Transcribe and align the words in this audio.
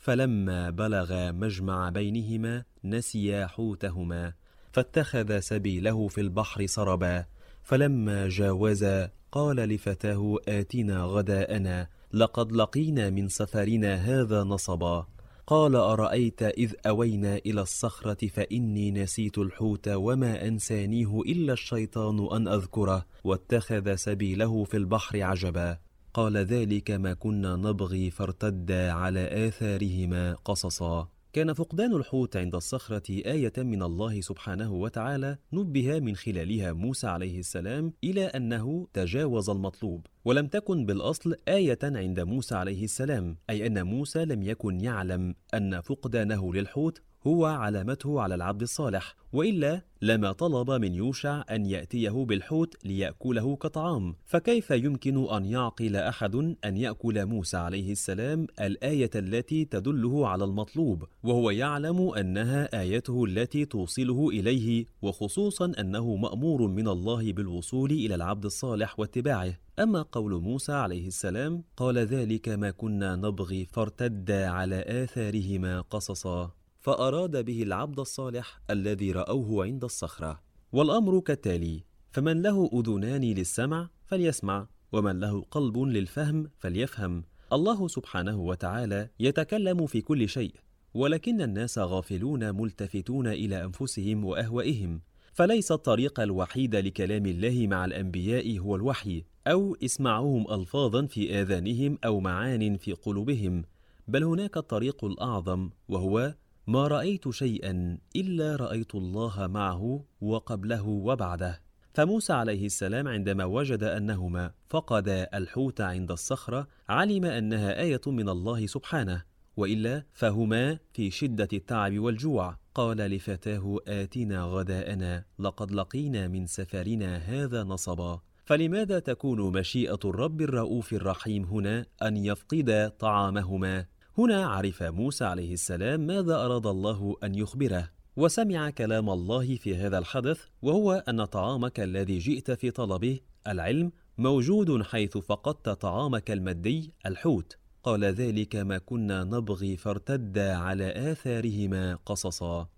فلما 0.00 0.70
بلغا 0.70 1.32
مجمع 1.32 1.88
بينهما 1.88 2.64
نسيا 2.84 3.46
حوتهما 3.46 4.32
فاتخذ 4.72 5.40
سبيله 5.40 6.08
في 6.08 6.20
البحر 6.20 6.66
سربا 6.66 7.24
فلما 7.62 8.28
جاوزا 8.28 9.10
قال 9.32 9.56
لفتاه 9.56 10.36
آتنا 10.48 11.02
غداءنا 11.04 11.88
لقد 12.12 12.52
لقينا 12.52 13.10
من 13.10 13.28
سفرنا 13.28 13.94
هذا 13.94 14.42
نصبا. 14.42 15.06
قال 15.46 15.76
أرأيت 15.76 16.42
إذ 16.42 16.72
أوينا 16.86 17.36
إلى 17.36 17.60
الصخرة 17.60 18.28
فإني 18.28 18.90
نسيت 18.90 19.38
الحوت 19.38 19.88
وما 19.88 20.48
أنسانيه 20.48 21.20
إلا 21.20 21.52
الشيطان 21.52 22.28
أن 22.36 22.48
أذكره 22.48 23.06
واتخذ 23.24 23.94
سبيله 23.94 24.64
في 24.64 24.76
البحر 24.76 25.22
عجبا. 25.22 25.78
قال 26.14 26.36
ذلك 26.36 26.90
ما 26.90 27.12
كنا 27.14 27.56
نبغي 27.56 28.10
فارتدا 28.10 28.92
على 28.92 29.48
آثارهما 29.48 30.34
قصصا. 30.34 31.08
كان 31.32 31.52
فقدان 31.52 31.94
الحوت 31.94 32.36
عند 32.36 32.54
الصخرة 32.54 33.10
آية 33.10 33.52
من 33.58 33.82
الله 33.82 34.20
سبحانه 34.20 34.72
وتعالى 34.72 35.38
نبه 35.52 36.00
من 36.00 36.16
خلالها 36.16 36.72
موسى 36.72 37.06
عليه 37.06 37.38
السلام 37.38 37.92
إلى 38.04 38.24
أنه 38.24 38.86
تجاوز 38.92 39.50
المطلوب. 39.50 40.06
ولم 40.24 40.46
تكن 40.46 40.86
بالأصل 40.86 41.34
آية 41.48 41.78
عند 41.82 42.20
موسى 42.20 42.54
عليه 42.54 42.84
السلام 42.84 43.36
أي 43.50 43.66
أن 43.66 43.86
موسى 43.86 44.24
لم 44.24 44.42
يكن 44.42 44.80
يعلم 44.80 45.34
أن 45.54 45.80
فقدانه 45.80 46.54
للحوت 46.54 47.02
هو 47.26 47.46
علامته 47.46 48.20
على 48.20 48.34
العبد 48.34 48.62
الصالح 48.62 49.16
وإلا 49.32 49.82
لما 50.02 50.32
طلب 50.32 50.70
من 50.70 50.94
يوشع 50.94 51.44
أن 51.50 51.66
يأتيه 51.66 52.10
بالحوت 52.10 52.74
ليأكله 52.84 53.56
كطعام 53.56 54.14
فكيف 54.24 54.70
يمكن 54.70 55.34
أن 55.34 55.44
يعقل 55.44 55.96
أحد 55.96 56.34
أن 56.64 56.76
يأكل 56.76 57.26
موسى 57.26 57.56
عليه 57.56 57.92
السلام 57.92 58.46
الآية 58.60 59.10
التي 59.14 59.64
تدله 59.64 60.28
على 60.28 60.44
المطلوب؟ 60.44 61.04
وهو 61.22 61.50
يعلم 61.50 62.08
أنها 62.08 62.80
آيته 62.80 63.24
التي 63.24 63.64
توصله 63.64 64.28
إليه 64.28 64.84
وخصوصا 65.02 65.72
أنه 65.78 66.16
مأمور 66.16 66.66
من 66.66 66.88
الله 66.88 67.32
بالوصول 67.32 67.90
إلى 67.90 68.14
العبد 68.14 68.44
الصالح 68.44 69.00
واتباعه. 69.00 69.54
أما 69.78 70.02
قول 70.02 70.42
موسى 70.42 70.72
عليه 70.72 71.06
السلام 71.06 71.64
قال 71.76 71.98
ذلك 71.98 72.48
ما 72.48 72.70
كنا 72.70 73.16
نبغي 73.16 73.64
فارتدا 73.64 74.46
على 74.48 74.84
آثارهما 75.04 75.80
قصصا. 75.80 76.59
فأراد 76.80 77.44
به 77.44 77.62
العبد 77.62 78.00
الصالح 78.00 78.60
الذي 78.70 79.12
رأوه 79.12 79.64
عند 79.64 79.84
الصخرة. 79.84 80.40
والأمر 80.72 81.20
كالتالي 81.20 81.84
فمن 82.12 82.42
له 82.42 82.70
أذنان 82.72 83.20
للسمع 83.20 83.88
فليسمع 84.06 84.66
ومن 84.92 85.20
له 85.20 85.42
قلب 85.50 85.78
للفهم 85.78 86.50
فليفهم. 86.58 87.24
الله 87.52 87.88
سبحانه 87.88 88.40
وتعالى 88.40 89.08
يتكلم 89.20 89.86
في 89.86 90.00
كل 90.00 90.28
شيء 90.28 90.54
ولكن 90.94 91.40
الناس 91.42 91.78
غافلون 91.78 92.54
ملتفتون 92.60 93.26
إلى 93.26 93.64
أنفسهم 93.64 94.24
وأهوائهم. 94.24 95.00
فليس 95.32 95.72
الطريق 95.72 96.20
الوحيد 96.20 96.76
لكلام 96.76 97.26
الله 97.26 97.66
مع 97.66 97.84
الأنبياء 97.84 98.58
هو 98.58 98.76
الوحي 98.76 99.24
أو 99.46 99.76
إسماعهم 99.84 100.52
ألفاظا 100.52 101.06
في 101.06 101.40
آذانهم 101.40 101.98
أو 102.04 102.20
معان 102.20 102.76
في 102.76 102.92
قلوبهم. 102.92 103.64
بل 104.08 104.24
هناك 104.24 104.56
الطريق 104.56 105.04
الأعظم 105.04 105.70
وهو 105.88 106.34
ما 106.70 106.88
رأيت 106.88 107.30
شيئا 107.30 107.98
إلا 108.16 108.56
رأيت 108.56 108.94
الله 108.94 109.46
معه 109.46 110.04
وقبله 110.20 110.86
وبعده. 110.88 111.62
فموسى 111.94 112.32
عليه 112.32 112.66
السلام 112.66 113.08
عندما 113.08 113.44
وجد 113.44 113.82
أنهما 113.82 114.52
فقدا 114.68 115.28
الحوت 115.34 115.80
عند 115.80 116.10
الصخرة 116.10 116.68
علم 116.88 117.24
أنها 117.24 117.80
آية 117.80 118.00
من 118.06 118.28
الله 118.28 118.66
سبحانه. 118.66 119.22
وإلا 119.56 120.04
فهما 120.12 120.78
في 120.92 121.10
شدة 121.10 121.48
التعب 121.52 121.98
والجوع. 121.98 122.56
قال 122.74 122.96
لفتاه 122.96 123.78
آتنا 123.88 124.42
غداءنا 124.42 125.24
لقد 125.38 125.72
لقينا 125.72 126.28
من 126.28 126.46
سفرنا 126.46 127.16
هذا 127.16 127.64
نصبا. 127.64 128.20
فلماذا 128.44 128.98
تكون 128.98 129.52
مشيئة 129.52 130.00
الرب 130.04 130.40
الرؤوف 130.40 130.92
الرحيم 130.92 131.44
هنا 131.44 131.86
أن 132.02 132.16
يفقدا 132.16 132.88
طعامهما؟ 132.88 133.86
هنا 134.18 134.46
عرف 134.46 134.82
موسى 134.82 135.24
عليه 135.24 135.52
السلام 135.52 136.00
ماذا 136.00 136.34
أراد 136.34 136.66
الله 136.66 137.16
أن 137.24 137.34
يخبره 137.34 137.90
وسمع 138.16 138.70
كلام 138.70 139.10
الله 139.10 139.56
في 139.56 139.76
هذا 139.76 139.98
الحدث 139.98 140.40
وهو 140.62 140.92
أن 141.08 141.24
طعامك 141.24 141.80
الذي 141.80 142.18
جئت 142.18 142.50
في 142.50 142.70
طلبه 142.70 143.20
العلم 143.46 143.92
موجود 144.18 144.82
حيث 144.82 145.18
فقدت 145.18 145.68
طعامك 145.68 146.30
المادي 146.30 146.92
الحوت. 147.06 147.56
قال 147.82 148.04
ذلك 148.04 148.56
ما 148.56 148.78
كنا 148.78 149.24
نبغي 149.24 149.76
فارتدا 149.76 150.54
على 150.54 151.12
آثارهما 151.12 151.94
قصصا. 152.06 152.68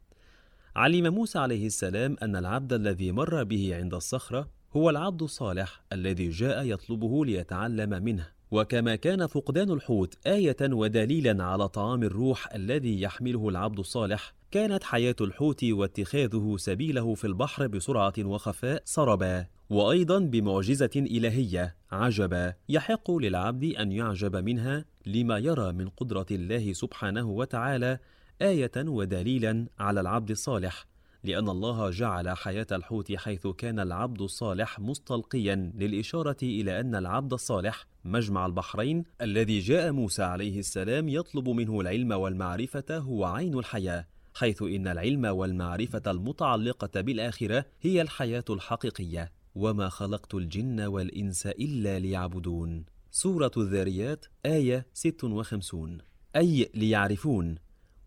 علم 0.76 1.14
موسى 1.14 1.38
عليه 1.38 1.66
السلام 1.66 2.16
أن 2.22 2.36
العبد 2.36 2.72
الذي 2.72 3.12
مر 3.12 3.44
به 3.44 3.76
عند 3.76 3.94
الصخرة 3.94 4.48
هو 4.76 4.90
العبد 4.90 5.22
الصالح 5.22 5.82
الذي 5.92 6.28
جاء 6.28 6.64
يطلبه 6.64 7.24
ليتعلم 7.24 8.02
منه. 8.02 8.28
وكما 8.52 8.96
كان 8.96 9.26
فقدان 9.26 9.70
الحوت 9.70 10.14
آية 10.26 10.56
ودليلا 10.62 11.44
على 11.44 11.68
طعام 11.68 12.02
الروح 12.02 12.54
الذي 12.54 13.00
يحمله 13.00 13.48
العبد 13.48 13.78
الصالح 13.78 14.34
كانت 14.50 14.84
حياة 14.84 15.16
الحوت 15.20 15.64
واتخاذه 15.64 16.54
سبيله 16.58 17.14
في 17.14 17.26
البحر 17.26 17.66
بسرعة 17.66 18.12
وخفاء 18.18 18.82
سربا 18.84 19.46
وأيضا 19.70 20.18
بمعجزة 20.18 20.90
إلهية 20.96 21.76
عجبا. 21.92 22.54
يحق 22.68 23.10
للعبد 23.10 23.64
أن 23.64 23.92
يعجب 23.92 24.36
منها 24.36 24.84
لما 25.06 25.38
يرى 25.38 25.72
من 25.72 25.88
قدرة 25.88 26.26
الله 26.30 26.72
سبحانه 26.72 27.30
وتعالى 27.30 27.98
آية 28.42 28.72
ودليلا 28.76 29.66
على 29.78 30.00
العبد 30.00 30.30
الصالح. 30.30 30.91
لأن 31.24 31.48
الله 31.48 31.90
جعل 31.90 32.36
حياة 32.36 32.66
الحوت 32.72 33.16
حيث 33.16 33.46
كان 33.46 33.80
العبد 33.80 34.22
الصالح 34.22 34.80
مستلقيا 34.80 35.72
للإشارة 35.74 36.36
إلى 36.42 36.80
أن 36.80 36.94
العبد 36.94 37.32
الصالح 37.32 37.86
مجمع 38.04 38.46
البحرين 38.46 39.04
الذي 39.20 39.58
جاء 39.58 39.92
موسى 39.92 40.22
عليه 40.22 40.58
السلام 40.58 41.08
يطلب 41.08 41.48
منه 41.48 41.80
العلم 41.80 42.12
والمعرفة 42.12 42.98
هو 42.98 43.24
عين 43.24 43.58
الحياة 43.58 44.06
حيث 44.34 44.62
إن 44.62 44.88
العلم 44.88 45.24
والمعرفة 45.24 46.02
المتعلقة 46.06 47.00
بالآخرة 47.00 47.64
هي 47.80 48.02
الحياة 48.02 48.44
الحقيقية 48.50 49.32
وما 49.54 49.88
خلقت 49.88 50.34
الجن 50.34 50.80
والإنس 50.80 51.46
إلا 51.46 51.98
ليعبدون. 51.98 52.84
سورة 53.10 53.50
الذاريات 53.56 54.26
آية 54.46 54.86
56 54.92 55.98
أي 56.36 56.70
ليعرفون 56.74 57.54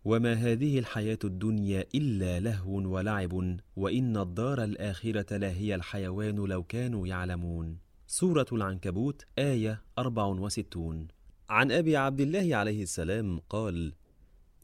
وما 0.06 0.32
هذه 0.32 0.78
الحياة 0.78 1.18
الدنيا 1.24 1.84
إلا 1.94 2.40
لهو 2.40 2.72
ولعب 2.72 3.58
وإن 3.76 4.16
الدار 4.16 4.64
الآخرة 4.64 5.36
لهي 5.36 5.74
الحيوان 5.74 6.36
لو 6.36 6.62
كانوا 6.62 7.06
يعلمون. 7.06 7.78
سورة 8.06 8.46
العنكبوت 8.52 9.26
آية 9.38 9.82
64 9.98 11.08
عن 11.48 11.72
أبي 11.72 11.96
عبد 11.96 12.20
الله 12.20 12.56
عليه 12.56 12.82
السلام 12.82 13.40
قال 13.50 13.92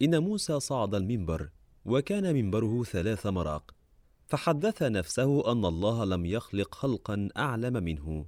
إن 0.03 0.19
موسى 0.19 0.61
صعد 0.61 0.95
المنبر 0.95 1.51
وكان 1.85 2.35
منبره 2.35 2.83
ثلاث 2.83 3.27
مراق 3.27 3.75
فحدث 4.27 4.83
نفسه 4.83 5.53
أن 5.53 5.65
الله 5.65 6.05
لم 6.05 6.27
يخلق 6.27 6.75
خلقا 6.75 7.29
أعلم 7.37 7.85
منه. 7.85 8.27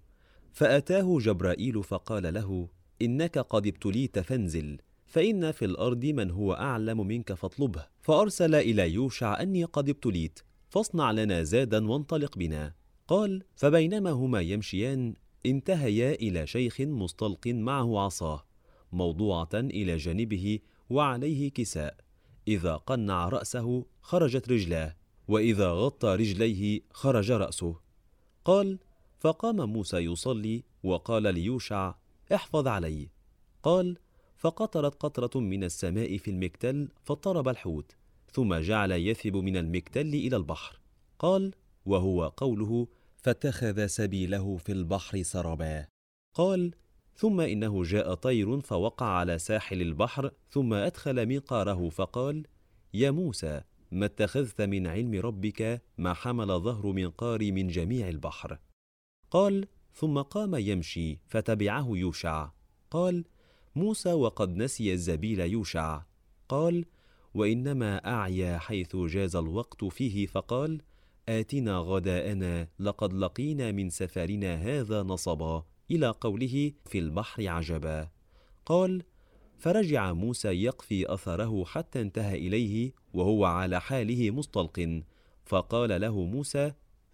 فأتاه 0.52 1.18
جبرائيل 1.18 1.82
فقال 1.82 2.34
له 2.34 2.68
إنك 3.02 3.38
قد 3.38 3.66
ابتليت 3.66 4.18
فانزل. 4.18 4.78
فإن 5.06 5.52
في 5.52 5.64
الأرض 5.64 6.04
من 6.04 6.30
هو 6.30 6.52
أعلم 6.52 7.06
منك 7.06 7.32
فاطلبه. 7.32 7.86
فأرسل 8.02 8.54
إلى 8.54 8.90
يوشع 8.92 9.42
أني 9.42 9.64
قد 9.64 9.88
ابتليت 9.88 10.40
فاصنع 10.68 11.10
لنا 11.10 11.42
زادا 11.42 11.90
وانطلق 11.90 12.38
بنا. 12.38 12.74
قال 13.08 13.42
فبينما 13.56 14.10
هما 14.10 14.40
يمشيان 14.40 15.14
انتهيا 15.46 16.12
إلى 16.12 16.46
شيخ 16.46 16.80
مستلق 16.80 17.46
معه 17.46 17.98
عصاه 17.98 18.44
موضوعة 18.92 19.48
إلى 19.54 19.96
جانبه 19.96 20.58
وعليه 20.90 21.50
كساء. 21.50 21.96
إذا 22.48 22.76
قنع 22.76 23.28
رأسه 23.28 23.86
خرجت 24.02 24.48
رجلاه 24.48 24.96
وإذا 25.28 25.68
غطى 25.72 26.08
رجليه 26.08 26.80
خرج 26.90 27.32
رأسه. 27.32 27.76
قال 28.44 28.78
فقام 29.20 29.72
موسى 29.72 29.96
يصلي 29.96 30.64
وقال 30.82 31.22
ليوشع 31.22 31.94
احفظ 32.34 32.68
علي. 32.68 33.08
قال 33.62 33.96
فقطرت 34.44 34.94
قطرة 34.94 35.40
من 35.40 35.64
السماء 35.64 36.16
في 36.18 36.30
المكتل 36.30 36.88
فاضطرب 37.04 37.48
الحوت 37.48 37.96
ثم 38.32 38.54
جعل 38.54 38.92
يثب 38.92 39.36
من 39.36 39.56
المكتل 39.56 40.14
إلى 40.14 40.36
البحر. 40.36 40.80
قال 41.18 41.54
وهو 41.86 42.28
قوله 42.28 42.88
فاتخذ 43.16 43.86
سبيله 43.86 44.56
في 44.56 44.72
البحر 44.72 45.22
سربا 45.22 45.86
قال 46.34 46.74
ثم 47.16 47.40
إنه 47.40 47.82
جاء 47.82 48.14
طير 48.14 48.60
فوقع 48.60 49.06
على 49.06 49.38
ساحل 49.38 49.82
البحر 49.82 50.30
ثم 50.50 50.74
أدخل 50.74 51.26
منقاره 51.26 51.88
فقال 51.88 52.46
يا 52.94 53.10
موسى 53.10 53.60
ما 53.92 54.06
اتخذت 54.06 54.62
من 54.62 54.86
علم 54.86 55.14
ربك 55.14 55.82
ما 55.98 56.14
حمل 56.14 56.60
ظهر 56.60 56.86
منقاري 56.92 57.52
من 57.52 57.68
جميع 57.68 58.08
البحر 58.08 58.58
قال 59.30 59.66
ثم 59.94 60.18
قام 60.18 60.54
يمشي 60.54 61.18
فتبعه 61.26 61.88
يوشع 61.90 62.50
قال 62.90 63.24
موسى 63.76 64.12
وقد 64.12 64.56
نسي 64.56 64.92
الزبيل 64.92 65.40
يوشع. 65.40 66.02
قال 66.48 66.84
وإنما 67.34 67.96
أعيا 68.06 68.58
حيث 68.58 68.96
جاز 68.96 69.36
الوقت 69.36 69.84
فيه 69.84 70.26
فقال 70.26 70.82
آتنا 71.28 71.78
غداءنا 71.78 72.68
لقد 72.78 73.12
لقينا 73.12 73.72
من 73.72 73.90
سفرنا 73.90 74.54
هذا 74.54 75.02
نصبا 75.02 75.64
إلى 75.90 76.08
قوله 76.08 76.72
في 76.86 76.98
البحر 76.98 77.48
عجبا. 77.48 78.08
قال 78.66 79.02
فرجع 79.58 80.12
موسى 80.12 80.48
يقفي 80.48 81.14
أثره 81.14 81.64
حتى 81.64 82.00
انتهى 82.00 82.34
إليه 82.34 82.92
وهو 83.14 83.44
على 83.44 83.80
حاله 83.80 84.30
مستلق. 84.30 85.02
فقال 85.44 86.00
له 86.00 86.24
موسى 86.24 86.72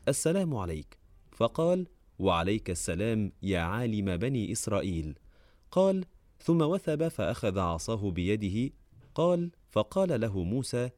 السلام 0.09 0.57
عليك. 0.57 0.99
فقال 1.33 1.87
وعليك 2.19 2.71
السلام 2.71 3.33
يا 3.43 3.61
عالم 3.61 4.17
بني 4.17 4.53
إسرائيل. 4.53 5.19
قال 5.71 6.05
ثم 6.43 6.63
وثب 6.63 7.09
فأخذ 7.09 7.59
عصاه 7.59 8.11
بيده 8.11 8.75
قال 9.15 9.51
فقال 9.71 10.21
له 10.21 10.43
موسى 10.43 10.91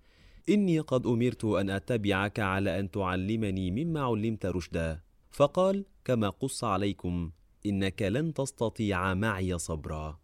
إني 0.48 0.80
قد 0.80 1.06
أمرت 1.06 1.44
أن 1.44 1.70
أتبعك 1.70 2.40
على 2.40 2.80
أن 2.80 2.90
تعلمني 2.90 3.70
مما 3.70 4.00
علمت 4.00 4.46
رشدا. 4.46 5.00
فقال 5.30 5.84
كما 6.04 6.28
قص 6.28 6.64
عليكم 6.64 7.30
إنك 7.66 8.02
لن 8.02 8.34
تستطيع 8.34 9.14
معي 9.14 9.58
صبرا. 9.58 10.18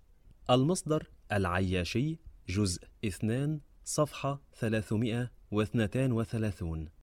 المصدر 0.50 1.10
العياشي 1.32 2.18
جزء 2.48 2.82
اثنان 3.04 3.60
صفحة 3.84 4.42
332 4.52 6.88